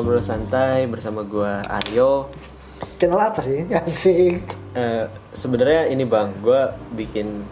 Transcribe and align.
ngobrol 0.00 0.18
santai 0.18 0.84
bersama 0.84 1.20
gua 1.22 1.60
Aryo. 1.62 2.32
Channel 2.96 3.20
apa 3.22 3.40
sih? 3.40 3.68
Asik. 3.76 4.40
Eh, 4.72 5.04
Sebenarnya 5.30 5.86
ini 5.86 6.02
bang, 6.02 6.32
gua 6.40 6.72
bikin 6.90 7.44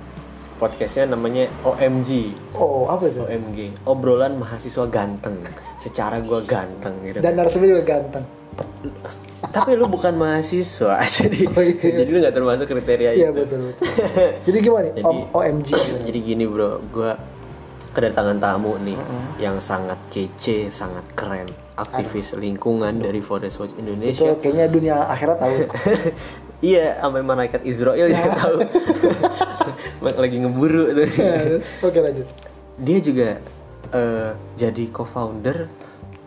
podcastnya 0.56 1.04
namanya 1.06 1.46
OMG. 1.62 2.32
Oh, 2.52 2.88
apa 2.88 3.06
itu? 3.06 3.20
OMG, 3.20 3.84
obrolan 3.84 4.34
mahasiswa 4.34 4.88
ganteng. 4.88 5.44
Secara 5.76 6.18
gua 6.18 6.40
ganteng 6.40 7.04
gitu. 7.04 7.20
Dan 7.20 7.36
narasumnya 7.36 7.68
juga 7.70 7.84
ganteng. 7.86 8.24
Tapi 9.38 9.78
lu 9.78 9.86
bukan 9.86 10.16
mahasiswa, 10.16 10.98
jadi 11.20 11.46
Oh, 11.46 11.62
iya. 11.62 11.94
jadi 11.94 12.08
lu 12.08 12.18
nggak 12.18 12.34
termasuk 12.34 12.66
kriteria 12.66 13.12
Iya 13.12 13.30
itu. 13.30 13.38
betul. 13.38 13.60
betul. 13.70 13.86
Jadi 14.42 14.56
gimana 14.58 14.82
nih? 14.84 14.92
Jadi- 14.96 15.06
O- 15.06 15.38
OMG. 15.38 15.68
Jadi 16.02 16.18
gini 16.18 16.44
bro, 16.44 16.80
gua 16.88 17.14
kedatangan 17.88 18.38
tamu 18.38 18.74
nih 18.78 18.98
yang 19.38 19.60
sangat 19.60 19.98
kece, 20.08 20.68
sangat 20.68 21.06
keren, 21.12 21.46
aktivis 21.78 22.34
lingkungan 22.34 22.98
dari 22.98 23.22
Forest 23.22 23.62
Watch 23.62 23.74
Itu 23.78 23.80
Indonesia. 23.86 24.30
kayaknya 24.42 24.66
dunia 24.66 24.94
akhirat 25.06 25.38
tahu. 25.38 25.56
iya, 26.74 26.98
sampai 26.98 27.22
malaikat 27.22 27.62
Israel 27.62 28.10
juga 28.10 28.30
tahu. 28.34 28.58
Lagi 30.22 30.36
ngeburu 30.42 30.84
tuh. 30.92 31.08
Ya, 31.14 31.62
Oke 31.86 31.98
lanjut. 32.02 32.26
Dia 32.78 32.98
juga 32.98 33.28
eh, 33.94 34.30
jadi 34.58 34.84
co-founder 34.90 35.70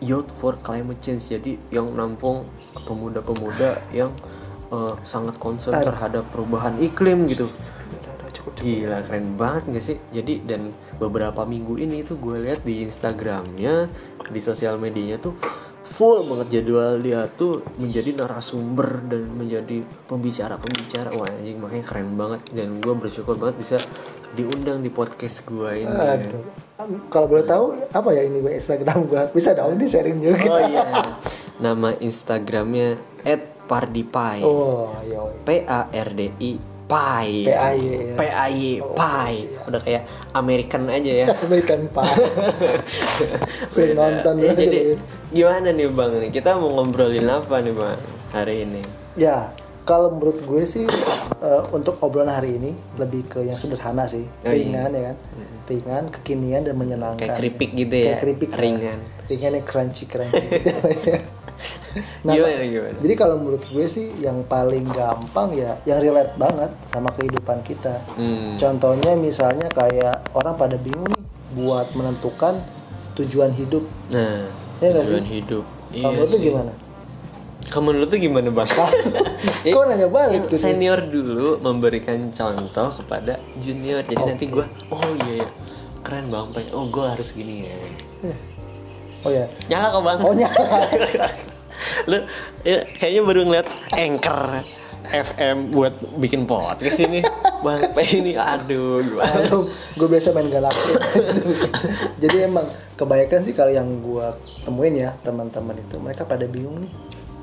Youth 0.02 0.32
for 0.40 0.56
Climate 0.58 1.00
Change. 1.04 1.36
Jadi 1.36 1.52
yang 1.68 1.92
nampung 1.92 2.48
pemuda-pemuda 2.88 3.84
yang 3.92 4.16
eh, 4.72 4.94
sangat 5.04 5.36
concern 5.36 5.84
terhadap 5.84 6.24
perubahan 6.32 6.80
iklim 6.80 7.28
gitu. 7.28 7.44
Udah, 8.32 8.40
cukup. 8.40 8.52
Gila 8.64 8.98
keren 9.04 9.36
banget 9.36 9.62
gak 9.68 9.84
sih? 9.84 9.96
Jadi 10.08 10.40
dan 10.48 10.72
beberapa 10.96 11.44
minggu 11.44 11.76
ini 11.76 12.00
tuh 12.00 12.16
gue 12.16 12.40
lihat 12.40 12.64
di 12.64 12.80
Instagramnya, 12.80 13.92
di 14.32 14.40
sosial 14.40 14.80
medianya 14.80 15.20
tuh 15.20 15.36
full 15.92 16.24
banget 16.24 16.64
jadwal 16.64 16.96
dia 17.04 17.28
tuh 17.36 17.60
menjadi 17.76 18.16
narasumber 18.16 19.04
dan 19.12 19.28
menjadi 19.36 19.84
pembicara-pembicara. 20.08 21.12
Wah 21.12 21.28
anjing 21.28 21.60
makanya 21.60 21.84
keren 21.84 22.16
banget 22.16 22.40
dan 22.56 22.80
gue 22.80 22.94
bersyukur 22.96 23.36
banget 23.36 23.60
bisa 23.60 23.76
diundang 24.32 24.80
di 24.80 24.88
podcast 24.88 25.44
gue 25.44 25.84
ini. 25.84 25.92
Aduh. 25.92 26.40
Kalau 27.12 27.28
boleh 27.28 27.44
tahu 27.44 27.76
apa 27.92 28.08
ya 28.16 28.24
ini 28.24 28.40
Instagram 28.40 29.06
gua? 29.06 29.28
Bisa 29.30 29.54
dong 29.54 29.76
di 29.76 29.86
sharing 29.86 30.18
juga. 30.18 30.48
Oh 30.48 30.60
iya. 30.64 30.82
Nama 31.60 31.94
Instagramnya 32.00 32.98
@pardipai. 33.68 34.42
Oh, 34.42 34.90
iya. 35.04 35.22
P 35.46 35.62
A 35.62 35.86
R 35.92 36.08
D 36.10 36.34
I 36.40 36.71
Pai. 36.84 37.44
PAY, 37.44 37.78
ya. 37.80 38.14
PAY, 38.14 38.56
Pai. 38.92 39.34
Udah 39.64 39.80
kayak 39.80 40.02
American 40.32 40.86
aja 40.86 41.12
ya. 41.14 41.26
American 41.44 41.88
Pie. 41.88 42.16
Sering 43.72 43.94
nonton 43.94 44.34
Ya, 44.38 44.52
jadi 44.52 44.98
gimana 45.28 45.68
nih 45.70 45.88
bang 45.88 46.12
nih 46.18 46.30
kita 46.30 46.54
mau 46.54 46.68
ngobrolin 46.74 47.24
apa 47.24 47.56
nih 47.58 47.72
bang 47.72 47.96
hari 48.28 48.54
ini 48.62 48.82
Ya, 49.14 49.48
kalau 49.82 50.08
menurut 50.10 50.40
gue 50.40 50.62
sih 50.62 50.84
eh, 51.38 51.62
untuk 51.70 51.96
obrolan 51.98 52.28
hari 52.30 52.56
ini 52.56 52.70
lebih 52.94 53.24
ke 53.26 53.40
yang 53.40 53.56
sederhana 53.56 54.04
sih, 54.04 54.28
Oh, 54.40 54.48
iya. 54.48 54.60
ringan 54.84 54.90
ya 54.90 55.02
kan, 55.02 55.16
ringan, 55.66 56.04
kekinian 56.10 56.62
dan 56.62 56.76
menyenangkan. 56.76 57.16
kayak 57.18 57.36
keripik 57.36 57.70
gitu 57.74 57.94
ya 57.94 58.06
Kayak 58.06 58.20
keripik 58.20 58.50
kan. 58.50 58.60
ringan 58.60 58.98
ringan 59.26 59.52
yang 59.54 59.66
crunchy 59.66 60.04
crunchy. 60.04 60.46
nah, 62.24 62.32
gimana 62.32 62.64
gimana 62.64 62.96
jadi 62.98 63.14
kalau 63.14 63.36
menurut 63.36 63.62
gue 63.62 63.86
sih 63.86 64.12
yang 64.16 64.44
paling 64.44 64.84
gampang 64.88 65.52
ya, 65.52 65.76
yang 65.84 65.98
relate 65.98 66.32
banget 66.34 66.70
sama 66.86 67.12
kehidupan 67.12 67.60
kita. 67.62 68.00
hmm. 68.14 68.56
Contohnya 68.56 69.12
misalnya 69.12 69.68
kayak 69.68 70.24
orang 70.32 70.56
pada 70.56 70.76
bingung 70.76 71.06
nih 71.06 71.22
buat 71.52 71.92
menentukan 71.92 72.64
tujuan 73.14 73.52
hidup. 73.52 73.84
nah 74.08 74.48
Iya 74.80 74.88
nggak 74.90 75.04
tujuan 75.04 75.28
hidup 75.28 75.64
iya 75.90 76.02
Kalau 76.02 76.12
menurut 76.16 76.30
lu 76.30 76.38
sih. 76.38 76.46
gimana? 76.48 76.72
kamu 77.62 77.84
menurut 77.86 78.08
tuh 78.08 78.18
gimana 78.18 78.48
bang 78.50 78.68
Kok 79.64 79.84
nanya 79.88 80.08
balik 80.08 80.40
gitu? 80.44 80.56
senior 80.58 81.00
dulu 81.02 81.56
memberikan 81.58 82.28
contoh 82.28 82.88
kepada 82.90 83.38
junior 83.56 84.02
jadi 84.02 84.22
nanti 84.26 84.50
gua 84.50 84.66
oh 84.90 85.00
iya 85.22 85.40
ya 85.40 85.48
keren 86.02 86.26
bang 86.28 86.46
oh 86.72 86.84
gue 86.90 87.04
harus 87.06 87.28
gini 87.30 87.64
ya 87.64 87.76
Oh 89.22 89.30
ya. 89.30 89.46
nyala 89.70 89.86
kok 89.88 90.02
bang 90.02 90.18
Oh 90.20 90.34
nyala. 90.34 90.62
lu 92.10 92.18
ya, 92.66 92.86
kayaknya 92.98 93.22
baru 93.22 93.40
ngeliat 93.46 93.68
anchor 93.94 94.62
FM 95.12 95.74
buat 95.74 95.98
bikin 96.22 96.46
podcast 96.46 97.02
ini 97.02 97.26
bang 97.62 97.90
ini 98.14 98.38
aduh 98.38 99.02
gimana 99.02 99.66
gue 99.98 100.08
biasa 100.08 100.30
main 100.30 100.48
galaksi. 100.48 100.94
Jadi 102.22 102.36
emang 102.46 102.66
kebanyakan 102.94 103.40
sih 103.42 103.54
kalau 103.54 103.74
yang 103.74 103.86
gue 104.00 104.26
temuin 104.62 104.94
ya 104.94 105.10
teman-teman 105.26 105.78
itu 105.78 105.98
mereka 105.98 106.22
pada 106.22 106.46
bingung 106.46 106.86
nih 106.86 106.92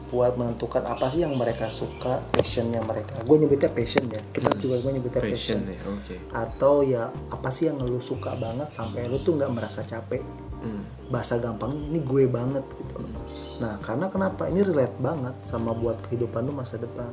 buat 0.09 0.33
menentukan 0.35 0.81
apa 0.89 1.05
sih 1.13 1.21
yang 1.21 1.37
mereka 1.37 1.69
suka 1.69 2.25
passionnya 2.33 2.81
mereka. 2.81 3.21
Gue 3.21 3.37
nyebutnya 3.37 3.69
passion 3.69 4.09
ya. 4.09 4.21
Kita 4.33 4.49
juga 4.57 4.81
gue 4.81 4.91
nyebutnya 4.97 5.21
passion. 5.21 5.61
passion 5.61 5.69
ya 5.69 5.81
oke 5.85 6.15
Atau 6.33 6.73
ya 6.81 7.13
apa 7.29 7.49
sih 7.53 7.69
yang 7.69 7.77
lu 7.85 8.01
suka 8.01 8.33
banget 8.41 8.73
sampai 8.73 9.05
lu 9.05 9.21
tuh 9.21 9.37
nggak 9.37 9.53
merasa 9.53 9.85
capek. 9.85 10.25
Hmm. 10.59 10.83
Bahasa 11.13 11.37
gampang 11.37 11.77
ini 11.93 12.01
gue 12.01 12.25
banget 12.25 12.65
gitu. 12.65 13.05
Nah 13.59 13.75
karena 13.83 14.07
kenapa 14.07 14.47
ini 14.47 14.63
relate 14.63 14.95
banget 14.99 15.35
sama 15.43 15.75
buat 15.75 15.99
kehidupan 16.07 16.47
lu 16.47 16.55
masa 16.55 16.79
depan 16.79 17.11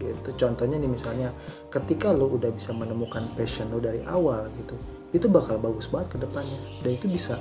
gitu. 0.00 0.34
Contohnya 0.34 0.80
nih 0.80 0.90
misalnya 0.90 1.28
ketika 1.68 2.10
lu 2.10 2.34
udah 2.34 2.50
bisa 2.50 2.74
menemukan 2.74 3.22
passion 3.38 3.70
lu 3.70 3.78
dari 3.78 4.02
awal 4.08 4.48
gitu, 4.58 4.74
itu 5.14 5.26
bakal 5.28 5.60
bagus 5.60 5.86
banget 5.86 6.16
ke 6.16 6.18
depannya 6.24 6.58
dan 6.82 6.90
itu 6.96 7.06
bisa 7.06 7.36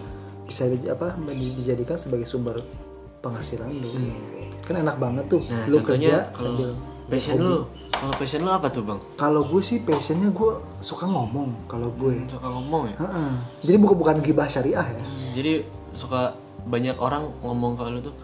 bisa 0.45 0.67
apa 0.91 1.15
dijadikan 1.31 1.95
sebagai 1.95 2.27
sumber 2.27 2.59
penghasilan 3.23 3.71
lu. 3.71 3.89
gitu. 3.89 4.35
Kan 4.67 4.83
enak 4.83 4.97
banget 4.99 5.25
tuh 5.31 5.41
nah 5.47 5.63
lu 5.65 5.77
kerja 5.81 6.29
kalau 6.35 6.53
sambil 6.53 6.69
passion 7.11 7.35
lu 7.39 7.57
kalau 7.91 8.13
passion 8.15 8.41
lu 8.45 8.51
apa 8.51 8.67
tuh 8.71 8.83
bang 8.87 8.99
kalau 9.19 9.41
gue 9.43 9.61
sih 9.63 9.79
passionnya 9.83 10.29
gue 10.31 10.51
suka 10.79 11.05
ngomong 11.07 11.49
kalau 11.67 11.89
gue. 11.97 12.23
suka 12.29 12.47
ngomong 12.47 12.83
ya 12.93 12.97
Heeh. 12.99 13.31
Jadi 13.67 13.77
bukan 13.81 13.95
bukan 13.99 14.15
gibah 14.23 14.47
syariah 14.47 14.85
ya. 14.85 15.01
jadi 15.35 15.53
suka 15.91 16.35
banyak 16.67 16.95
orang 17.01 17.31
ngomong 17.41 17.75
ke 17.75 17.83
lu 17.89 17.99
tuh 17.99 18.15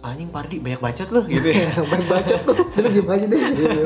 anjing 0.00 0.28
Pardi 0.28 0.56
banyak 0.58 0.78
bacot 0.78 1.08
lu 1.08 1.26
gitu 1.26 1.48
ya 1.48 1.74
Banyak 1.90 2.06
baca 2.06 2.34
tuh, 2.38 2.56
lu 2.72 2.88
diem 2.88 3.08
aja 3.08 3.26
deh. 3.26 3.40
gitu. 3.50 3.82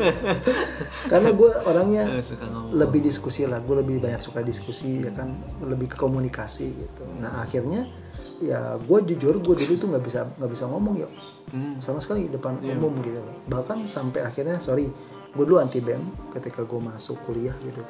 Karena 1.08 1.30
gue 1.30 1.50
orangnya 1.62 2.02
Eh, 2.10 2.20
suka 2.20 2.44
ngomong 2.44 2.72
lebih 2.74 3.00
diskusi 3.00 3.42
lah, 3.42 3.58
gue 3.58 3.76
lebih 3.76 3.96
banyak 3.98 4.20
suka 4.20 4.40
diskusi 4.40 5.00
ya 5.00 5.10
kan, 5.10 5.32
lebih 5.60 5.88
ke 5.88 5.96
komunikasi 5.96 6.68
gitu. 6.70 7.02
Nah 7.16 7.40
akhirnya 7.40 7.88
ya 8.38 8.76
gue 8.76 8.98
jujur 9.06 9.38
gue 9.38 9.54
dulu 9.56 9.72
tuh 9.74 9.88
nggak 9.88 10.02
bisa 10.02 10.20
nggak 10.36 10.50
bisa 10.50 10.64
ngomong 10.66 10.94
ya, 10.96 11.08
Hmm. 11.48 11.76
sama 11.78 11.98
sekali 11.98 12.26
depan 12.26 12.60
umum 12.60 12.92
gitu. 13.00 13.20
Bahkan 13.46 13.84
sampai 13.86 14.20
akhirnya 14.22 14.56
sorry, 14.58 14.88
gue 15.28 15.44
dulu 15.44 15.58
anti 15.58 15.80
bem 15.80 16.00
ketika 16.30 16.60
gue 16.62 16.80
masuk 16.82 17.16
kuliah 17.22 17.56
gitu. 17.58 17.80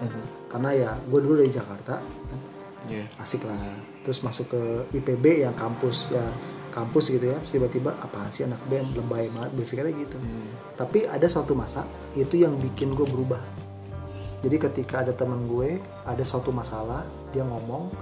Karena 0.46 0.70
ya 0.70 0.90
gue 1.00 1.18
dulu 1.18 1.34
dari 1.36 1.50
Jakarta, 1.50 1.98
Iya. 2.84 3.06
asik 3.16 3.42
lah 3.42 3.54
terus 4.02 4.18
masuk 4.20 4.46
ke 4.48 4.60
IPB 4.92 5.24
yang 5.40 5.54
kampus 5.54 6.10
ya 6.10 6.22
kampus 6.72 7.12
gitu 7.12 7.28
ya 7.28 7.36
terus 7.36 7.52
tiba-tiba 7.52 7.92
apaan 8.00 8.32
sih 8.32 8.48
anak 8.48 8.58
band? 8.66 8.96
Lebay 8.96 9.28
banget. 9.28 9.50
Berpikirnya 9.52 9.92
gitu. 9.92 10.16
Hmm. 10.16 10.48
tapi 10.74 11.04
ada 11.04 11.28
suatu 11.28 11.52
masa 11.52 11.84
itu 12.16 12.40
yang 12.40 12.56
bikin 12.56 12.96
gue 12.96 13.04
berubah. 13.04 13.38
Jadi 14.42 14.56
ketika 14.58 15.06
ada 15.06 15.12
teman 15.14 15.46
gue 15.46 15.78
ada 16.02 16.24
suatu 16.26 16.50
masalah 16.50 17.06
dia 17.30 17.46
ngomong 17.46 17.92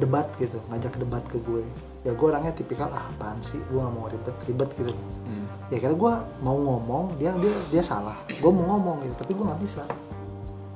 debat 0.00 0.26
gitu 0.40 0.58
ngajak 0.72 0.96
debat 0.98 1.22
ke 1.28 1.38
gue. 1.44 1.62
Ya 2.02 2.12
gue 2.12 2.26
orangnya 2.26 2.52
tipikal 2.56 2.90
ah 2.90 3.06
apaan 3.14 3.38
sih? 3.44 3.60
Gue 3.70 3.78
gak 3.78 3.94
mau 3.94 4.08
ribet-ribet 4.08 4.70
gitu. 4.80 4.92
Hmm. 5.28 5.46
ya 5.72 5.80
kira 5.80 5.94
gue 5.96 6.12
mau 6.44 6.56
ngomong 6.56 7.20
dia 7.20 7.30
dia 7.38 7.54
dia 7.70 7.82
salah. 7.84 8.16
Gue 8.40 8.50
mau 8.50 8.74
ngomong 8.74 9.04
gitu 9.04 9.14
tapi 9.20 9.32
gue 9.36 9.44
nggak 9.44 9.62
bisa. 9.62 9.84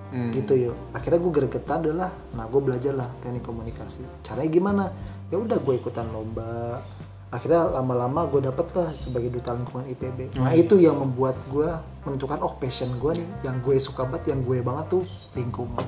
Hmm. 0.08 0.32
gitu 0.32 0.56
yuk 0.56 0.76
akhirnya 0.96 1.20
gue 1.20 1.32
gregetan 1.36 1.84
adalah 1.84 2.08
nah 2.32 2.48
gue 2.48 2.60
belajar 2.64 2.96
lah 2.96 3.08
teknik 3.20 3.44
komunikasi. 3.44 4.00
Caranya 4.24 4.48
gimana? 4.48 4.84
Ya 5.28 5.36
udah 5.36 5.60
gue 5.60 5.74
ikutan 5.76 6.08
lomba 6.08 6.80
akhirnya 7.28 7.68
lama-lama 7.76 8.24
gue 8.28 8.40
dapet 8.48 8.66
lah 8.72 8.88
sebagai 8.96 9.28
duta 9.28 9.52
lingkungan 9.52 9.84
IPB 9.92 10.40
nah 10.40 10.52
itu 10.56 10.80
yang 10.80 10.96
membuat 10.96 11.36
gue 11.52 11.68
menentukan 12.08 12.40
oh 12.40 12.56
passion 12.56 12.88
gue 12.96 13.20
nih 13.20 13.28
yang 13.44 13.60
gue 13.60 13.76
suka 13.76 14.08
banget 14.08 14.32
yang 14.32 14.40
gue 14.40 14.64
banget 14.64 14.86
tuh 14.88 15.04
lingkungan. 15.36 15.84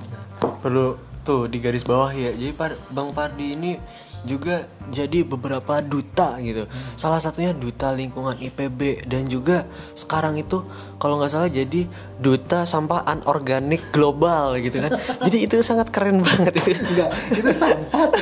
Perlu 0.60 1.00
tuh 1.24 1.48
di 1.48 1.56
garis 1.60 1.84
bawah 1.84 2.12
ya. 2.12 2.32
Jadi 2.36 2.52
Par- 2.52 2.80
bang 2.92 3.08
Pardi 3.16 3.56
ini 3.56 3.80
juga 4.28 4.68
jadi 4.92 5.24
beberapa 5.24 5.80
duta 5.80 6.36
gitu. 6.44 6.68
Salah 7.00 7.24
satunya 7.24 7.56
duta 7.56 7.88
lingkungan 7.96 8.36
IPB 8.36 9.08
dan 9.08 9.24
juga 9.24 9.64
sekarang 9.96 10.36
itu 10.36 10.60
kalau 11.00 11.16
nggak 11.16 11.32
salah 11.32 11.48
jadi 11.48 11.88
duta 12.20 12.68
sampah 12.68 13.08
anorganik 13.08 13.80
global 13.88 14.60
gitu 14.60 14.84
kan. 14.84 14.92
Jadi 15.24 15.48
itu 15.48 15.56
sangat 15.64 15.88
keren 15.88 16.20
banget 16.20 16.60
itu. 16.60 16.76
Enggak 16.76 17.10
itu 17.32 17.50
sampah 17.56 18.12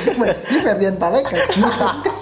ini 0.47 0.63
Ferdian 0.63 0.95
Paleka 0.95 1.35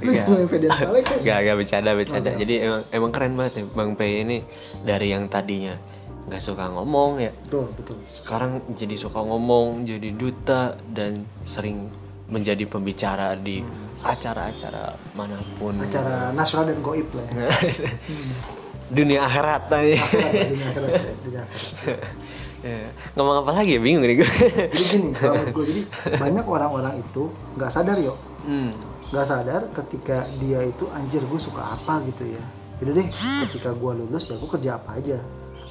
lu 0.00 0.10
Enggak. 0.10 0.26
semua 0.26 0.48
Ferdian 0.48 0.72
Paleka 0.72 1.14
Gak, 1.20 1.38
gak 1.44 1.56
bercanda, 1.56 1.90
bercanda. 1.92 2.30
Jadi 2.34 2.54
emang 2.60 2.82
emang 2.90 3.10
keren 3.12 3.32
banget 3.36 3.52
ya 3.60 3.64
Bang 3.72 3.92
Pei 3.94 4.24
ini 4.24 4.38
dari 4.80 5.12
yang 5.12 5.28
tadinya 5.28 5.76
nggak 6.20 6.42
suka 6.42 6.70
ngomong 6.70 7.18
ya. 7.18 7.32
Betul 7.46 7.68
betul. 7.74 7.96
Sekarang 8.14 8.62
jadi 8.70 8.94
suka 8.94 9.18
ngomong 9.18 9.82
jadi 9.82 10.14
duta 10.14 10.78
dan 10.86 11.26
sering 11.42 11.90
menjadi 12.30 12.62
pembicara 12.64 13.34
di 13.34 13.58
acara-acara 14.00 14.94
mana 15.12 15.36
pun. 15.58 15.74
Acara 15.82 16.30
nasional 16.30 16.70
dan 16.70 16.78
goib 16.80 17.08
lah 17.12 17.26
ya. 17.34 17.50
Dunia 18.90 19.22
akhirat 19.22 19.70
tadi 19.70 19.94
Dunia 19.94 20.66
akhirat 20.66 20.90
ya, 20.90 21.12
dunia 21.22 21.40
akhirat. 21.46 22.00
Ya. 22.60 22.92
ngomong 23.16 23.40
apa 23.40 23.56
lagi? 23.56 23.72
Ya 23.72 23.80
bingung 23.80 24.04
nih 24.04 24.20
gue 24.20 24.28
jadi 24.28 24.68
gini 24.68 25.16
kalau 25.16 25.32
menurut 25.32 25.54
gue 25.56 25.64
jadi 25.72 25.82
banyak 26.28 26.44
orang-orang 26.44 26.94
itu 27.00 27.32
nggak 27.56 27.72
sadar 27.72 27.96
yo. 27.96 28.12
Hmm. 28.44 28.68
Nggak 29.10 29.26
sadar 29.26 29.62
ketika 29.74 30.22
dia 30.38 30.62
itu 30.62 30.86
anjir 30.94 31.22
gue 31.26 31.40
suka 31.40 31.74
apa? 31.74 31.98
gitu 32.06 32.30
ya. 32.30 32.42
Jadi 32.80 32.90
deh 32.96 33.08
ketika 33.50 33.76
gue 33.76 33.92
lulus 34.06 34.30
ya 34.30 34.38
gue 34.38 34.50
kerja 34.50 34.70
apa 34.78 34.96
aja. 34.96 35.18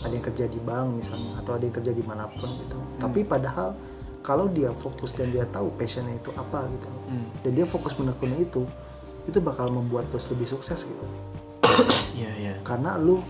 Ada 0.05 0.13
yang 0.13 0.25
kerja 0.31 0.45
di 0.47 0.59
bank 0.61 0.87
misalnya 0.99 1.31
atau 1.41 1.51
ada 1.57 1.63
yang 1.65 1.75
kerja 1.75 1.91
di 1.95 2.03
mana 2.03 2.27
pun 2.27 2.51
gitu. 2.59 2.77
Tapi 2.99 3.19
padahal 3.23 3.73
kalau 4.19 4.51
dia 4.51 4.69
fokus 4.75 5.15
dan 5.15 5.31
dia 5.31 5.47
tahu 5.47 5.71
passionnya 5.79 6.19
itu 6.19 6.29
apa 6.35 6.67
gitu. 6.69 6.87
Hmm. 7.09 7.25
dan 7.41 7.51
dia 7.57 7.65
fokus 7.65 7.97
menekuni 7.97 8.45
itu 8.45 8.61
itu 9.25 9.39
bakal 9.41 9.73
membuat 9.73 10.05
terus 10.13 10.29
lebih 10.29 10.45
sukses 10.45 10.85
gitu. 10.85 11.05
Iya 12.19 12.31
iya. 12.35 12.53
Karena 12.67 12.99
lu 12.99 13.23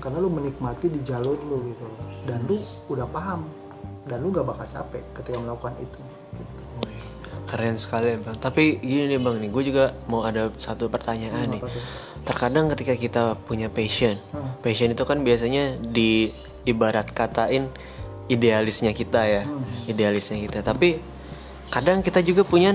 karena 0.00 0.18
lu 0.20 0.32
menikmati 0.32 0.88
di 0.88 1.00
jalur 1.04 1.36
lu 1.36 1.70
gitu. 1.70 1.86
Dan 2.24 2.40
lu 2.48 2.56
udah 2.88 3.06
paham 3.12 3.44
dan 4.06 4.22
lu 4.22 4.30
gak 4.30 4.46
bakal 4.46 4.66
capek 4.70 5.02
ketika 5.18 5.36
melakukan 5.42 5.74
itu 5.82 5.98
gitu. 6.40 6.54
Keren 7.46 7.74
sekali 7.76 8.18
bang 8.18 8.36
tapi 8.36 8.76
gini 8.78 9.08
nih 9.08 9.18
bang 9.18 9.36
nih 9.38 9.50
gue 9.50 9.62
juga 9.64 9.84
mau 10.04 10.22
ada 10.22 10.50
satu 10.52 10.86
pertanyaan 10.86 11.46
nih 11.48 11.62
Apa 11.62 11.70
tuh? 11.70 11.82
terkadang 12.22 12.66
ketika 12.68 12.94
kita 12.94 13.22
punya 13.40 13.66
passion 13.68 14.18
Hmm. 14.30 14.50
passion 14.60 14.90
itu 14.90 15.02
kan 15.02 15.18
biasanya 15.20 15.78
di 15.78 16.34
ibarat 16.64 17.06
katain 17.08 17.70
idealisnya 18.26 18.90
kita 18.90 19.22
ya 19.22 19.42
Hmm. 19.42 19.62
idealisnya 19.86 20.36
kita 20.40 20.60
tapi 20.60 20.98
kadang 21.68 22.02
kita 22.02 22.20
juga 22.20 22.42
punya 22.42 22.74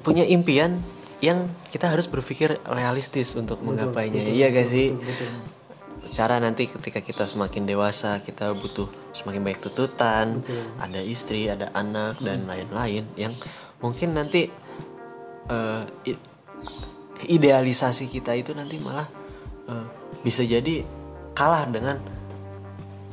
punya 0.00 0.24
impian 0.24 0.80
yang 1.20 1.38
kita 1.68 1.84
harus 1.86 2.04
berpikir 2.04 2.56
realistis 2.64 3.32
untuk 3.34 3.60
menggapainya 3.60 4.24
iya 4.26 4.48
gak 4.48 4.66
sih 4.66 4.96
Betul. 4.96 5.28
Secara 6.06 6.40
nanti 6.40 6.64
ketika 6.66 7.04
kita 7.04 7.24
semakin 7.28 7.68
dewasa 7.68 8.24
kita 8.24 8.56
butuh 8.56 8.88
semakin 9.12 9.44
banyak 9.44 9.60
tuntutan 9.60 10.40
Betul. 10.40 10.64
ada 10.80 11.00
istri 11.04 11.50
ada 11.50 11.68
anak 11.76 12.20
dan 12.24 12.46
lain-lain 12.48 13.04
yang 13.18 13.34
mungkin 13.84 14.16
nanti 14.16 14.48
i- 16.06 16.22
idealisasi 17.26 18.08
kita 18.08 18.32
itu 18.32 18.56
nanti 18.56 18.80
malah 18.80 19.08
eh, 19.68 19.86
bisa 20.24 20.40
jadi 20.46 20.84
kalah 21.36 21.68
dengan 21.68 22.00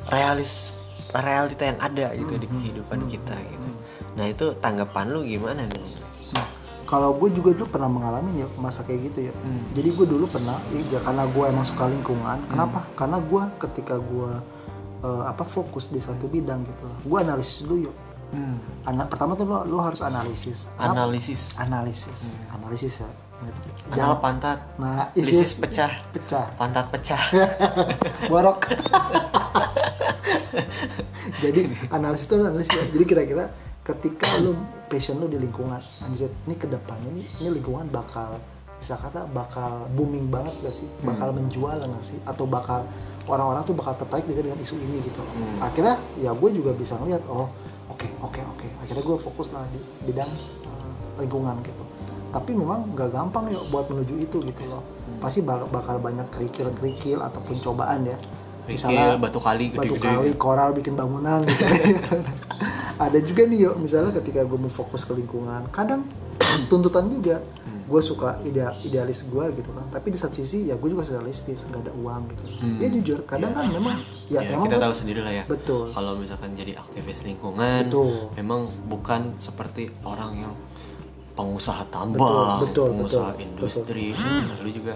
realis 0.08 0.72
realita 1.12 1.64
yang 1.68 1.80
ada 1.80 2.12
gitu 2.16 2.36
di 2.40 2.48
kehidupan 2.48 3.08
kita 3.08 3.36
gitu. 3.36 3.68
nah 4.16 4.26
itu 4.28 4.56
tanggapan 4.60 5.12
lu 5.12 5.24
gimana 5.24 5.68
nih 5.68 6.07
kalau 6.88 7.12
gue 7.14 7.30
juga 7.30 7.52
dulu 7.52 7.68
pernah 7.68 7.92
mengalami 7.92 8.40
ya 8.40 8.48
masa 8.58 8.82
kayak 8.82 9.12
gitu 9.12 9.20
ya. 9.28 9.34
Hmm. 9.36 9.64
Jadi 9.76 9.90
gue 9.92 10.06
dulu 10.08 10.26
pernah, 10.26 10.56
ya 10.88 11.00
karena 11.04 11.28
gue 11.28 11.44
emang 11.46 11.68
suka 11.68 11.84
lingkungan. 11.86 12.38
Kenapa? 12.48 12.88
Karena 12.96 13.20
gue 13.20 13.44
ketika 13.60 14.00
gue 14.00 14.32
eh, 15.04 15.24
apa 15.28 15.44
fokus 15.44 15.92
di 15.92 16.00
satu 16.00 16.26
bidang 16.26 16.64
gitu, 16.64 16.88
gue 17.04 17.18
analisis 17.20 17.62
dulu 17.62 17.92
yuk. 17.92 17.96
Ana- 18.84 19.08
pertama 19.08 19.36
tuh 19.36 19.44
lo, 19.44 19.64
lo 19.64 19.80
harus 19.80 20.00
analisis. 20.00 20.68
Apa? 20.76 20.92
analisis 20.92 21.56
Analisis, 21.56 22.36
analisis 22.52 22.96
ya. 23.00 23.12
Anal 23.94 24.18
pantat 24.18 24.60
Nah, 24.82 25.14
lisis 25.14 25.56
isi 25.56 25.62
pecah 25.62 25.92
pecah, 26.10 26.50
pantat 26.58 26.90
pecah 26.90 27.22
borok. 28.32 28.66
Jadi 31.44 31.62
analisis 31.88 32.26
itu 32.26 32.36
analisis. 32.36 32.74
ya. 32.74 32.84
Jadi 32.90 33.04
kira-kira 33.06 33.44
ketika 33.84 34.28
lu 34.42 34.58
passion 34.88 35.20
lu 35.20 35.28
di 35.28 35.38
lingkungan, 35.38 35.80
anjir, 36.04 36.32
ini 36.48 36.56
ke 36.56 36.68
depannya 36.68 37.12
nih, 37.12 37.28
ini 37.44 37.50
lingkungan 37.60 37.88
bakal 37.92 38.40
bisa 38.78 38.94
kata 38.94 39.26
bakal 39.34 39.90
booming 39.98 40.30
banget 40.30 40.54
gak 40.62 40.76
sih? 40.76 40.88
Bakal 41.02 41.34
menjual 41.34 41.82
gak 41.82 42.06
sih? 42.06 42.18
Atau 42.24 42.46
bakal 42.46 42.86
orang-orang 43.26 43.66
tuh 43.66 43.74
bakal 43.74 43.98
tertarik 43.98 44.30
dengan 44.30 44.54
dengan 44.54 44.60
isu 44.62 44.78
ini 44.78 45.02
gitu. 45.02 45.22
Akhirnya 45.60 45.98
ya 46.22 46.32
gue 46.32 46.50
juga 46.54 46.72
bisa 46.78 46.94
ngeliat, 47.02 47.26
oh 47.26 47.50
oke 47.90 48.08
oke 48.22 48.42
oke. 48.56 48.68
Akhirnya 48.86 49.04
gue 49.04 49.18
fokus 49.18 49.50
lah 49.50 49.66
di 49.74 49.82
bidang 50.06 50.30
uh, 50.70 50.94
lingkungan 51.20 51.58
gitu. 51.66 51.84
Tapi 52.28 52.52
memang 52.54 52.94
nggak 52.94 53.10
gampang 53.10 53.50
ya 53.50 53.60
buat 53.74 53.90
menuju 53.90 54.14
itu 54.22 54.38
gitu 54.46 54.64
loh. 54.70 54.86
Pasti 55.18 55.42
bak- 55.42 55.74
bakal 55.74 55.98
banyak 55.98 56.30
kerikil-kerikil 56.30 57.20
ataupun 57.20 57.58
cobaan 57.58 58.06
ya. 58.06 58.18
Kerikil, 58.68 59.16
batu 59.18 59.40
kali 59.40 59.72
batu 59.72 59.96
gede-gede 59.96 60.10
kali, 60.12 60.30
koral 60.36 60.76
bikin 60.76 60.94
bangunan 61.00 61.40
gitu. 61.48 61.64
Ada 63.06 63.20
juga 63.24 63.42
nih 63.48 63.58
yuk, 63.70 63.76
misalnya 63.80 64.12
ketika 64.20 64.44
gue 64.44 64.60
mau 64.60 64.70
fokus 64.70 65.08
ke 65.08 65.16
lingkungan, 65.16 65.70
kadang 65.72 66.04
tuntutan 66.70 67.08
juga. 67.08 67.40
Gue 67.88 68.04
suka 68.04 68.36
ide 68.44 68.68
idealis 68.84 69.24
gue 69.32 69.48
gitu 69.56 69.72
kan, 69.72 69.88
tapi 69.88 70.12
di 70.12 70.20
satu 70.20 70.44
sisi 70.44 70.68
ya 70.68 70.76
gue 70.76 70.92
juga 70.92 71.08
realistis, 71.08 71.64
nggak 71.72 71.88
ada 71.88 71.94
uang 71.96 72.22
gitu. 72.36 72.44
Ya 72.84 72.88
jujur, 72.92 73.24
kadang 73.24 73.56
kan 73.56 73.64
memang 73.72 73.96
ya, 74.28 74.44
ya, 74.44 74.60
emang 74.60 74.68
kita 74.68 74.80
tahu 74.84 74.94
sendiri 74.94 75.22
lah 75.24 75.34
ya 75.34 75.44
betul. 75.48 75.86
kalau 75.96 76.20
misalkan 76.20 76.52
jadi 76.54 76.76
aktivis 76.76 77.24
lingkungan 77.24 77.88
Betul. 77.88 78.28
memang 78.36 78.68
bukan 78.92 79.40
seperti 79.40 79.88
orang 80.04 80.32
yang 80.36 80.54
pengusaha 81.38 81.84
tambang 81.88 82.66
Betul, 82.66 82.68
betul, 82.68 82.88
pengusaha 82.92 83.32
betul, 83.32 83.46
industri 83.46 84.08
Nah, 84.18 84.58
lu 84.66 84.70
juga 84.74 84.94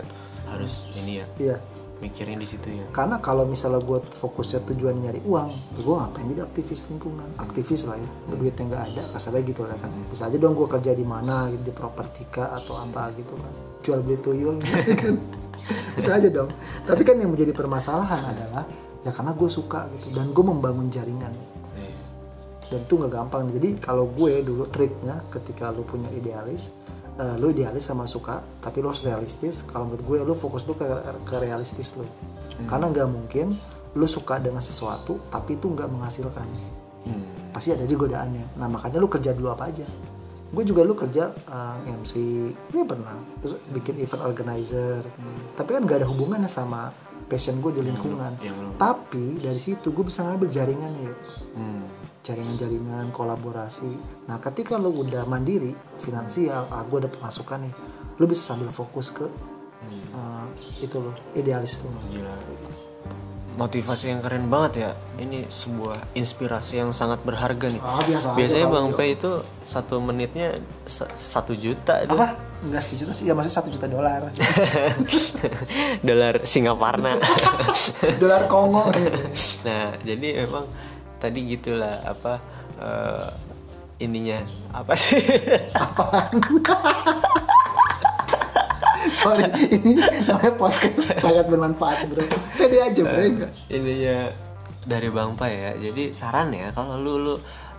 harus 0.50 0.74
ini 0.98 1.22
ya 1.22 1.26
Iya, 1.40 1.58
mikirin 2.02 2.42
di 2.42 2.50
situ 2.50 2.66
ya 2.66 2.84
karena 2.90 3.22
kalau 3.22 3.46
misalnya 3.46 3.78
gue 3.80 4.02
fokusnya 4.02 4.66
tujuan 4.74 4.98
nyari 4.98 5.22
uang, 5.22 5.50
gue 5.78 5.94
ngapain 5.94 6.26
jadi 6.34 6.42
aktivis 6.44 6.90
lingkungan, 6.90 7.30
aktivis 7.38 7.86
lah 7.86 7.96
ya, 7.96 8.10
duitnya 8.34 8.64
nggak 8.68 8.84
ada, 8.90 9.04
kasarnya 9.14 9.42
gitu 9.46 9.62
lah 9.64 9.78
kan. 9.78 9.94
Bisa 10.10 10.26
aja 10.26 10.38
dong 10.42 10.58
gue 10.58 10.66
kerja 10.66 10.92
di 10.98 11.06
mana, 11.06 11.48
gitu, 11.54 11.70
di 11.70 11.74
propertika 11.74 12.52
atau 12.58 12.82
apa 12.82 13.14
gitu 13.14 13.38
kan, 13.38 13.54
jual 13.86 14.00
beli 14.02 14.18
tuyul 14.18 14.56
gitu 14.60 14.94
kan, 14.98 15.16
bisa 15.98 16.18
aja 16.18 16.28
dong. 16.28 16.50
Tapi 16.90 17.02
kan 17.06 17.16
yang 17.22 17.30
menjadi 17.32 17.54
permasalahan 17.54 18.22
adalah 18.26 18.66
ya 19.06 19.12
karena 19.14 19.32
gue 19.38 19.50
suka 19.50 19.86
gitu 19.98 20.14
dan 20.18 20.30
gue 20.34 20.44
membangun 20.46 20.90
jaringan 20.90 21.34
Iya. 21.78 21.96
dan 22.70 22.80
itu 22.86 22.94
nggak 22.98 23.14
gampang. 23.14 23.50
Jadi 23.56 23.70
kalau 23.80 24.06
gue 24.10 24.42
dulu 24.42 24.66
triknya 24.70 25.22
ketika 25.30 25.70
lu 25.70 25.86
punya 25.86 26.10
idealis, 26.12 26.74
eh, 27.14 27.36
lu 27.36 27.50
idealis 27.50 27.84
sama 27.84 28.06
suka, 28.06 28.40
tapi 28.58 28.80
lu 28.80 28.88
harus 28.88 29.02
realistis. 29.02 29.64
Kalau 29.64 29.86
menurut 29.86 30.04
gue, 30.04 30.18
lu 30.22 30.34
fokus 30.34 30.64
lu 30.64 30.74
ke, 30.74 30.86
ke 31.22 31.36
realistis 31.38 31.94
lu. 31.94 32.06
Karena 32.62 32.88
nggak 32.88 33.08
mungkin 33.08 33.58
lu 33.92 34.06
suka 34.06 34.38
dengan 34.38 34.60
sesuatu, 34.60 35.20
tapi 35.28 35.56
itu 35.56 35.68
nggak 35.68 35.88
menghasilkan. 35.88 36.48
Hmm. 37.02 37.24
Pasti 37.52 37.72
ada 37.72 37.82
aja 37.82 37.92
godaannya. 37.92 38.56
Nah 38.56 38.68
makanya 38.68 38.98
lu 38.98 39.08
kerja 39.08 39.32
dulu 39.32 39.50
apa 39.50 39.68
aja. 39.68 39.84
Gue 40.48 40.64
juga 40.64 40.84
lu 40.84 40.94
kerja 40.94 41.32
eh, 41.32 41.78
MC, 41.92 42.14
ini 42.70 42.82
pernah. 42.84 43.16
Terus 43.40 43.56
bikin 43.70 43.98
event 43.98 44.24
organizer. 44.24 45.02
Tapi 45.54 45.70
kan 45.72 45.82
nggak 45.82 46.00
ada 46.00 46.08
hubungannya 46.08 46.48
sama 46.48 46.92
passion 47.26 47.58
gue 47.58 47.72
di 47.72 47.82
lingkungan. 47.82 48.36
yang 48.40 48.54
lu- 48.54 48.76
Tapi 48.76 49.40
dari 49.40 49.56
situ 49.56 49.90
gue 49.90 50.04
bisa 50.04 50.22
ngambil 50.22 50.48
jaringan 50.48 50.92
ya 50.98 51.12
Hmm. 51.54 51.84
Jaringan-jaringan 52.22 53.10
kolaborasi. 53.10 53.90
Nah, 54.26 54.38
ketika 54.40 54.76
lo 54.76 54.90
udah 54.92 55.26
mandiri 55.26 55.74
finansial, 55.98 56.66
ah, 56.68 56.82
gue 56.82 56.98
ada 57.00 57.10
pemasukan 57.10 57.60
nih, 57.60 57.74
lo 58.16 58.26
bisa 58.26 58.46
sambil 58.46 58.70
fokus 58.70 59.10
ke 59.10 59.26
uh, 59.26 60.46
itu 60.80 60.96
lo 60.96 61.10
idealis 61.34 61.82
lo. 61.82 61.90
Gila. 62.08 62.36
motivasi 63.52 64.08
yang 64.08 64.24
keren 64.24 64.48
banget 64.48 64.72
ya 64.80 64.90
ini 65.20 65.44
sebuah 65.44 66.16
inspirasi 66.16 66.80
yang 66.80 66.96
sangat 66.96 67.20
berharga 67.20 67.68
nih 67.68 67.84
Ah, 67.84 68.00
biasa 68.00 68.32
biasanya 68.32 68.64
bang. 68.66 68.88
P 68.96 69.00
itu 69.12 69.32
satu 69.68 70.00
menitnya 70.00 70.56
sa- 70.88 71.12
satu 71.12 71.52
juta 71.52 72.00
itu 72.00 72.16
Apa? 72.16 72.32
Enggak 72.64 72.88
sejuta 72.88 73.12
sih, 73.12 73.28
ya 73.28 73.36
maksudnya 73.36 73.58
satu 73.60 73.70
juta 73.70 73.90
dolar. 73.90 74.32
dolar 76.08 76.34
Singaparna 76.44 77.20
dolar 78.24 78.48
Kongo. 78.48 78.88
nah 79.68 80.00
jadi 80.00 80.46
memang 80.46 80.64
tadi 81.22 81.40
gitulah 81.48 82.02
apa 82.02 82.42
eh, 82.82 83.30
ininya 84.02 84.42
apa 84.74 84.98
sih 84.98 85.22
Sorry, 89.12 89.44
ini 89.70 89.98
namanya 90.24 90.54
podcast 90.56 91.20
sangat 91.20 91.46
bermanfaat 91.50 92.06
bro. 92.08 92.22
Pede 92.56 92.78
aja 92.80 93.02
bro. 93.02 93.18
enggak? 93.18 93.52
ininya 93.68 94.18
dari 94.82 95.10
bang 95.10 95.34
Pai 95.36 95.54
ya 95.54 95.72
jadi 95.78 96.10
saran 96.10 96.54
ya 96.54 96.70
kalau 96.74 96.98
lu 96.98 97.18
lu 97.22 97.36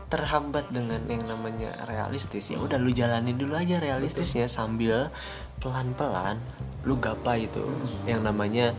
terhambat 0.07 0.69
dengan 0.71 1.01
yang 1.09 1.25
namanya 1.25 1.73
realistis 1.89 2.53
ya 2.53 2.61
udah 2.61 2.77
lu 2.77 2.93
jalani 2.93 3.33
dulu 3.33 3.57
aja 3.57 3.81
realistisnya 3.81 4.45
sambil 4.47 5.09
pelan 5.59 5.97
pelan 5.97 6.37
lu 6.85 7.01
gapai 7.01 7.49
itu 7.49 7.65
yang 8.05 8.21
namanya 8.21 8.77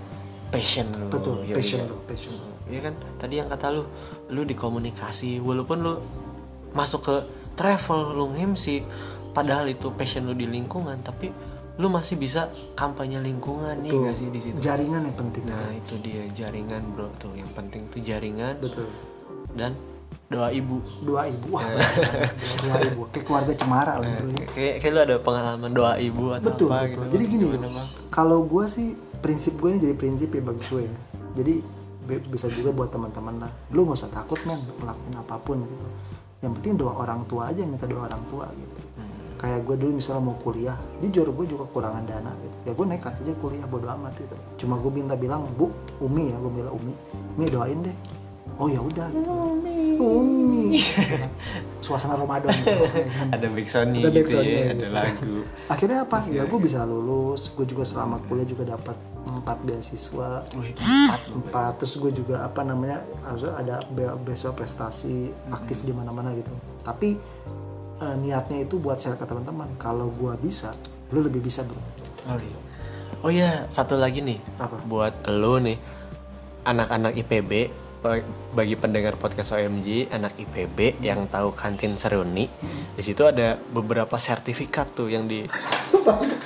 passion 0.54 0.86
lu 0.94 1.10
Betul, 1.10 1.44
Ya, 1.50 1.58
passion 1.58 1.82
iya. 1.84 1.90
lo, 1.90 1.98
passion 2.06 2.34
lo. 2.38 2.53
Iya 2.70 2.80
kan? 2.90 2.94
Tadi 3.20 3.34
yang 3.40 3.50
kata 3.52 3.68
lu 3.72 3.84
lu 4.32 4.42
di 4.48 4.56
komunikasi 4.56 5.40
walaupun 5.44 5.78
lu 5.84 5.94
masuk 6.74 7.02
ke 7.06 7.16
travel 7.54 8.18
lu 8.18 8.34
MC 8.34 8.82
padahal 9.34 9.70
itu 9.70 9.94
passion 9.94 10.26
lu 10.26 10.34
di 10.34 10.46
lingkungan 10.50 11.02
tapi 11.02 11.30
lu 11.82 11.90
masih 11.90 12.22
bisa 12.22 12.54
kampanye 12.78 13.18
lingkungan 13.18 13.74
nih 13.82 13.90
Tuh, 13.90 14.02
gak 14.06 14.16
sih 14.18 14.28
di 14.30 14.40
situ? 14.46 14.58
Jaringan 14.62 15.10
yang 15.10 15.18
penting. 15.18 15.44
nah 15.50 15.74
itu 15.74 15.98
dia 16.06 16.22
jaringan 16.30 16.82
bro. 16.94 17.10
Tuh 17.18 17.34
yang 17.34 17.50
penting 17.58 17.90
tuh 17.90 18.02
jaringan. 18.02 18.62
Betul. 18.62 18.90
dan 19.54 19.78
doa 20.30 20.50
ibu. 20.50 20.82
Dua 21.06 21.30
ibu. 21.30 21.46
Wah 21.54 21.62
bener, 21.66 22.34
dua 22.62 22.78
ibu. 22.90 23.02
Kayak 23.14 23.26
keluarga 23.26 23.54
cemara 23.54 23.94
lah 24.02 24.10
bro 24.18 24.30
ya. 24.34 24.46
kayak 24.54 24.76
kayak 24.82 24.94
lu 24.94 25.00
ada 25.02 25.16
pengalaman 25.22 25.72
doa 25.74 25.94
ibu 25.98 26.26
atau 26.34 26.50
betul 26.54 26.70
apa 26.70 26.90
betul. 26.90 26.90
gitu 26.90 27.14
jadi 27.14 27.24
gini 27.30 27.46
kalau 28.10 28.40
gue 28.46 28.66
sih 28.70 28.88
prinsip 29.22 29.58
gue 29.58 29.70
ini 29.74 29.80
jadi 29.82 29.96
prinsip 29.98 30.30
ya 30.30 30.42
bagi 30.46 30.64
gue 30.70 30.82
ya. 30.86 30.94
Jadi 31.34 31.56
bisa 32.06 32.48
juga 32.52 32.70
buat 32.76 32.90
teman-teman 32.92 33.48
lah. 33.48 33.52
Lu 33.72 33.88
nggak 33.88 33.98
usah 34.00 34.12
takut 34.12 34.40
men 34.44 34.60
ngelakuin 34.80 35.16
apa 35.16 35.36
pun 35.40 35.58
gitu. 35.64 35.88
Yang 36.44 36.52
penting 36.60 36.74
doa 36.84 36.94
orang 37.00 37.24
tua 37.26 37.50
aja 37.50 37.64
minta 37.64 37.88
doa 37.88 38.06
orang 38.08 38.24
tua 38.28 38.48
gitu. 38.52 38.80
Hmm. 38.94 39.10
kayak 39.42 39.66
gue 39.68 39.76
dulu 39.76 40.00
misalnya 40.00 40.24
mau 40.24 40.38
kuliah 40.40 40.78
jujur 41.04 41.28
gue 41.34 41.46
juga 41.50 41.64
kekurangan 41.68 42.04
dana 42.08 42.32
gitu. 42.40 42.58
Ya 42.64 42.72
gue 42.72 42.86
nekat 42.88 43.14
aja 43.20 43.34
kuliah 43.40 43.66
bodo 43.68 43.88
amat 43.92 44.14
gitu. 44.16 44.36
Cuma 44.64 44.80
gue 44.80 44.92
minta 44.92 45.16
bilang 45.20 45.48
bu 45.56 45.68
umi 46.00 46.32
ya 46.32 46.38
gue 46.40 46.52
bilang 46.52 46.74
umi 46.78 46.94
umi 47.36 47.46
doain 47.52 47.80
deh. 47.84 47.98
Oh 48.62 48.70
ya 48.70 48.80
udah. 48.80 49.08
Gitu. 49.10 49.32
umi. 49.98 50.78
Suasana 51.86 52.16
Ramadan. 52.22 52.54
Gitu. 52.54 52.86
ada 53.36 53.48
backsoundnya 53.50 54.00
Ada 54.04 54.10
gitu 54.10 54.18
backsoundnya, 54.22 54.54
ya 54.54 54.64
gitu. 54.64 54.78
ada 54.78 54.88
lagu. 54.94 55.36
Akhirnya 55.68 55.98
apa? 56.06 56.18
Ya 56.30 56.44
gue 56.46 56.60
bisa 56.62 56.80
lulus 56.86 57.50
gue 57.52 57.66
juga 57.66 57.84
selama 57.84 58.22
kuliah 58.24 58.48
juga 58.48 58.64
dapat 58.78 58.96
empat 59.44 59.60
beasiswa 59.68 60.48
empat 61.36 61.72
terus 61.84 62.00
gue 62.00 62.12
juga 62.16 62.48
apa 62.48 62.64
namanya 62.64 63.04
harusnya 63.28 63.54
ada 63.60 63.76
be- 63.92 64.16
beasiswa 64.24 64.56
prestasi 64.56 65.30
aktif 65.52 65.84
di 65.84 65.92
mana-mana 65.92 66.32
gitu. 66.32 66.48
Tapi 66.82 67.20
eh, 68.00 68.16
niatnya 68.24 68.64
itu 68.64 68.80
buat 68.80 68.96
share 68.96 69.20
ke 69.20 69.28
teman-teman. 69.28 69.68
Kalau 69.76 70.08
gue 70.10 70.32
bisa 70.40 70.72
lu 71.12 71.20
lebih 71.20 71.44
bisa 71.44 71.68
bro. 71.68 71.76
Oh 72.32 72.40
iya. 72.40 72.58
Oh 73.20 73.32
iya. 73.32 73.52
Satu 73.68 74.00
lagi 74.00 74.24
nih. 74.24 74.40
Apa? 74.58 74.80
buat 74.88 75.28
lo 75.28 75.60
nih. 75.60 75.76
Anak-anak 76.64 77.20
IPB 77.20 77.52
ba- 78.04 78.24
bagi 78.52 78.76
pendengar 78.76 79.16
podcast 79.16 79.56
OMG 79.56 80.12
anak 80.12 80.36
IPB 80.36 81.00
yang 81.00 81.28
tahu 81.32 81.56
kantin 81.56 81.96
Seruni 81.96 82.52
di 82.94 83.02
situ 83.02 83.24
ada 83.24 83.56
beberapa 83.72 84.20
sertifikat 84.20 84.92
tuh 84.92 85.08
yang 85.08 85.24
di 85.24 85.48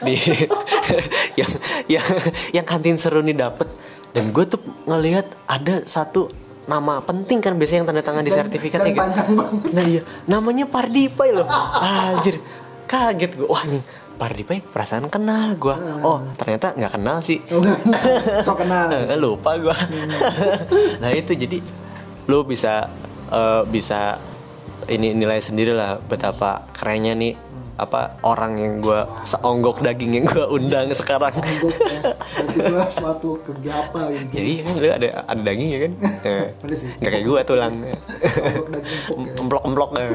di 0.05 0.15
yang 1.39 1.51
yang 1.89 2.05
yang 2.53 2.65
kantin 2.65 2.97
Seruni 2.97 3.33
dapet 3.33 3.67
dan 4.13 4.33
gue 4.33 4.45
tuh 4.49 4.61
ngelihat 4.89 5.29
ada 5.45 5.85
satu 5.85 6.31
nama 6.67 6.99
penting 6.99 7.39
kan 7.39 7.55
biasanya 7.55 7.79
yang 7.83 7.87
tanda 7.87 8.03
tangan 8.03 8.23
di 8.27 8.31
sertifikatnya 8.31 8.91
dan 8.91 8.93
gitu. 8.93 9.03
panjang 9.07 9.29
banget. 9.39 9.61
Nah 9.71 9.83
iya, 9.87 10.01
namanya 10.27 10.65
Pardipai 10.67 11.31
loh. 11.31 11.47
Anjir, 11.79 12.43
kaget 12.83 13.39
gue. 13.39 13.47
Wah 13.47 13.63
nih, 13.63 13.79
Pardipai 14.19 14.59
perasaan 14.59 15.07
kenal 15.07 15.55
gue. 15.55 15.75
Oh 16.03 16.27
ternyata 16.35 16.75
nggak 16.75 16.91
kenal 16.99 17.23
sih. 17.23 17.39
so 18.43 18.51
kenal 18.59 18.91
lupa 19.23 19.55
gue. 19.55 19.75
nah 21.01 21.09
itu 21.15 21.39
jadi 21.39 21.63
lu 22.27 22.43
bisa 22.43 22.91
eh, 23.31 23.63
bisa 23.71 24.19
ini 24.87 25.13
nilai 25.13 25.39
sendiri 25.43 25.75
lah 25.75 25.99
betapa 25.99 26.67
kerennya 26.75 27.13
nih 27.15 27.33
apa 27.77 28.17
orang 28.25 28.57
yang 28.57 28.73
gue 28.81 29.05
seonggok 29.21 29.85
daging 29.85 30.17
yang 30.17 30.25
gue 30.25 30.45
undang 30.49 30.89
sekarang. 30.97 31.29
Ya 31.37 32.17
gue 32.57 32.85
suatu 32.89 33.37
kerja 33.45 33.71
apa 33.85 34.09
gitu 34.17 34.33
Jadi 34.33 34.51
kan 34.65 34.73
lu 34.81 34.87
ada 34.89 35.07
ada 35.29 35.41
daging 35.45 35.69
ya 35.69 35.79
kan? 35.85 35.91
Eh. 36.27 36.47
Nggak 36.97 37.11
kayak 37.13 37.25
gue 37.25 37.39
tulang. 37.45 37.73
Ya. 37.85 37.97
Emplok-emplok. 39.37 39.89
eh. 40.01 40.09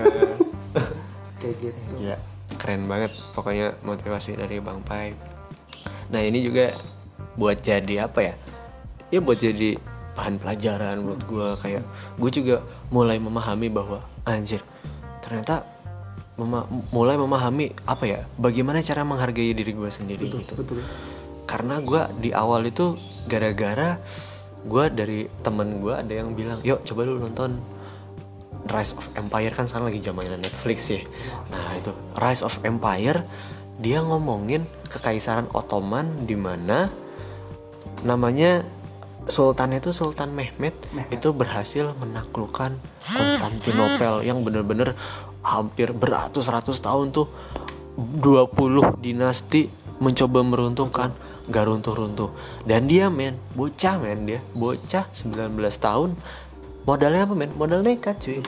kayak 1.41 1.55
gitu 1.63 1.81
Iya, 2.03 2.17
keren 2.59 2.91
banget 2.91 3.15
pokoknya 3.31 3.79
motivasi 3.87 4.35
dari 4.35 4.59
Bang 4.59 4.83
Pai. 4.83 5.15
Nah 6.11 6.19
ini 6.19 6.43
juga 6.43 6.75
buat 7.39 7.63
jadi 7.63 8.11
apa 8.11 8.21
ya? 8.27 8.35
Ya 9.15 9.23
buat 9.23 9.39
jadi 9.39 9.79
bahan 10.19 10.37
pelajaran 10.43 10.97
buat 11.07 11.21
gue 11.25 11.49
kayak 11.63 11.83
gue 12.19 12.31
juga 12.35 12.57
mulai 12.93 13.17
memahami 13.17 13.71
bahwa 13.73 14.03
anjir 14.29 14.63
ternyata 15.23 15.67
mema- 16.39 16.69
mulai 16.91 17.17
memahami 17.17 17.73
apa 17.87 18.05
ya? 18.09 18.21
Bagaimana 18.41 18.81
cara 18.83 19.05
menghargai 19.05 19.53
diri 19.53 19.73
gue 19.73 19.91
sendiri 19.93 20.27
gitu. 20.29 20.55
betul 20.57 20.83
Karena 21.45 21.79
gue 21.83 22.03
di 22.19 22.31
awal 22.33 22.67
itu 22.71 22.97
gara-gara 23.29 24.01
gue 24.63 24.85
dari 24.95 25.27
temen 25.43 25.83
gue 25.83 25.95
ada 25.95 26.13
yang 26.13 26.33
bilang, 26.39 26.63
yuk 26.63 26.87
coba 26.87 27.01
lu 27.03 27.19
nonton 27.19 27.59
Rise 28.63 28.95
of 28.95 29.07
Empire 29.19 29.51
kan 29.51 29.67
sekarang 29.67 29.91
lagi 29.91 30.01
zamannya 30.07 30.39
Netflix 30.39 30.87
ya. 30.87 31.03
Nah 31.51 31.75
itu 31.75 31.91
Rise 32.15 32.47
of 32.47 32.63
Empire 32.63 33.27
dia 33.83 33.99
ngomongin 33.99 34.63
kekaisaran 34.87 35.51
Ottoman 35.51 36.31
di 36.31 36.39
mana 36.39 36.87
namanya 38.07 38.63
Sultannya 39.31 39.79
itu 39.79 39.95
Sultan 39.95 40.35
Mehmet 40.35 40.75
itu 41.15 41.31
berhasil 41.31 41.95
menaklukkan 41.99 42.75
Konstantinopel 43.07 44.27
yang 44.27 44.43
bener-bener 44.43 44.99
hampir 45.43 45.95
beratus-ratus 45.95 46.83
tahun 46.83 47.15
tuh 47.15 47.31
20 47.99 48.99
dinasti 48.99 49.71
mencoba 50.03 50.43
meruntuhkan 50.43 51.15
gak 51.51 51.67
runtuh-runtuh 51.67 52.31
dan 52.65 52.87
dia 52.87 53.11
men 53.11 53.35
bocah 53.59 53.99
men 53.99 54.27
dia 54.27 54.41
bocah 54.55 55.07
19 55.11 55.59
tahun. 55.79 56.15
Modalnya 56.83 57.31
apa 57.31 57.35
men? 57.39 57.55
Modal 57.55 57.87
nekat 57.87 58.19
cuy. 58.19 58.43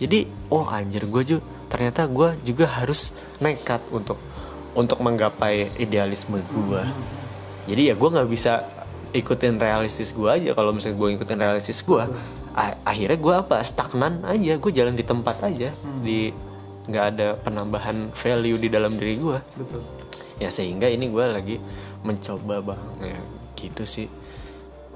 Jadi 0.00 0.24
oh 0.48 0.64
anjir 0.64 1.04
gue 1.04 1.22
juga 1.24 1.44
ternyata 1.68 2.08
gue 2.08 2.28
juga 2.42 2.64
harus 2.66 3.12
nekat 3.38 3.84
untuk 3.92 4.16
untuk 4.72 4.98
menggapai 5.04 5.68
idealisme 5.76 6.40
gue 6.48 6.82
jadi 7.68 7.92
ya 7.92 7.94
gue 7.94 8.08
nggak 8.08 8.28
bisa 8.32 8.64
ikutin 9.12 9.56
realistis 9.60 10.12
gue 10.12 10.28
aja. 10.28 10.50
Kalau 10.52 10.72
misalnya 10.72 10.96
gue 10.98 11.08
ikutin 11.20 11.38
realistis 11.38 11.80
gue 11.84 12.02
akhirnya 12.84 13.18
gue 13.18 13.34
apa? 13.34 13.56
Stagnan 13.62 14.24
aja. 14.26 14.58
Gue 14.58 14.72
jalan 14.74 14.94
di 14.98 15.04
tempat 15.06 15.42
aja. 15.44 15.70
Di 16.04 16.32
nggak 16.88 17.04
ada 17.14 17.36
penambahan 17.44 18.08
value 18.16 18.56
di 18.56 18.72
dalam 18.72 18.96
diri 18.96 19.20
gue 19.20 19.38
betul. 19.60 19.84
Ya 20.40 20.48
sehingga 20.48 20.88
ini 20.88 21.12
gue 21.12 21.20
lagi 21.20 21.56
mencoba 22.00 22.64
bang 22.64 23.12
ya 23.12 23.20
gitu 23.60 23.84
sih. 23.84 24.08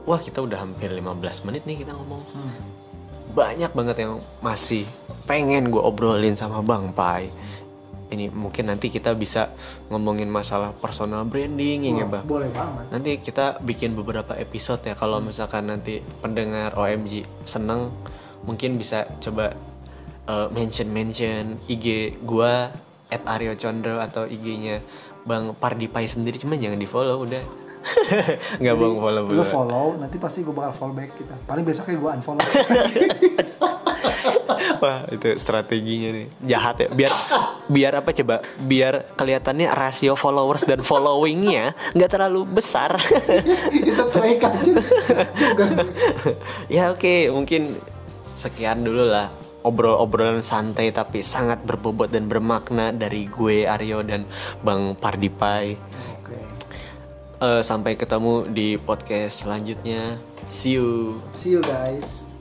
Wah 0.09 0.17
kita 0.17 0.41
udah 0.41 0.65
hampir 0.65 0.89
15 0.89 1.47
menit 1.47 1.69
nih 1.69 1.85
kita 1.85 1.93
ngomong. 1.93 2.25
Banyak 3.37 3.77
banget 3.77 4.09
yang 4.09 4.25
masih 4.41 4.89
pengen 5.29 5.69
gue 5.69 5.81
obrolin 5.81 6.33
sama 6.33 6.65
bang 6.65 6.91
Pai 6.97 7.29
ini 8.13 8.29
mungkin 8.29 8.69
nanti 8.69 8.93
kita 8.93 9.17
bisa 9.17 9.51
ngomongin 9.89 10.29
masalah 10.29 10.77
personal 10.77 11.25
branding 11.25 11.89
ya 11.89 12.07
bang 12.07 12.25
boleh 12.29 12.53
banget. 12.53 12.85
Nanti 12.93 13.11
kita 13.19 13.59
bikin 13.65 13.97
beberapa 13.97 14.37
episode 14.37 14.85
ya 14.85 14.95
kalau 14.95 15.19
misalkan 15.25 15.73
nanti 15.73 16.05
pendengar 16.21 16.77
OMG 16.77 17.25
seneng 17.49 17.91
mungkin 18.45 18.77
bisa 18.77 19.09
coba 19.25 19.57
uh, 20.29 20.53
mention 20.53 20.93
mention 20.93 21.57
IG 21.67 22.21
gua 22.23 22.71
at 23.13 23.23
Aryo 23.29 23.53
Condro 23.61 24.01
atau 24.01 24.25
IG-nya 24.25 24.81
Bang 25.29 25.53
Pardipai 25.53 26.09
sendiri. 26.09 26.41
Cuman 26.41 26.57
jangan 26.57 26.81
di 26.81 26.89
follow 26.89 27.29
udah. 27.29 27.45
Nggak 28.63 28.75
bang 28.79 28.95
follow 28.95 29.23
lu 29.27 29.43
follow 29.43 29.99
nanti 29.99 30.15
pasti 30.15 30.47
gue 30.47 30.55
bakal 30.55 30.71
follow 30.71 30.95
back 30.95 31.19
kita. 31.19 31.35
Paling 31.51 31.67
besoknya 31.67 31.99
gue 31.99 32.11
unfollow 32.15 32.47
wah 34.83 35.07
itu 35.11 35.35
strateginya 35.39 36.11
nih. 36.15 36.27
Jahat 36.47 36.77
ya. 36.85 36.89
Biar 36.93 37.13
biar 37.67 37.93
apa 38.03 38.11
coba? 38.15 38.43
Biar 38.61 39.15
kelihatannya 39.17 39.69
rasio 39.73 40.15
followers 40.15 40.67
dan 40.67 40.85
followingnya 40.85 41.75
nggak 41.97 42.11
terlalu 42.11 42.47
besar. 42.49 42.99
Kita 43.71 44.09
track 44.11 44.41
aja. 44.43 44.73
Ya 46.73 46.91
oke. 46.93 47.29
Mungkin 47.33 47.79
sekian 48.39 48.83
dulu 48.83 49.07
lah 49.07 49.31
obrol-obrolan 49.63 50.43
santai 50.43 50.91
tapi 50.91 51.23
sangat 51.23 51.63
berbobot 51.63 52.11
dan 52.11 52.27
bermakna 52.27 52.91
dari 52.91 53.31
gue 53.31 53.69
Aryo 53.69 54.03
dan 54.03 54.27
Bang 54.65 54.99
Pardipai. 54.99 55.79
Oke. 56.19 56.39
Eh, 57.43 57.63
sampai 57.63 57.95
ketemu 57.95 58.47
di 58.51 58.75
podcast 58.79 59.47
selanjutnya. 59.47 60.19
See 60.51 60.77
you. 60.77 61.21
See 61.39 61.55
you 61.55 61.63
guys 61.63 62.33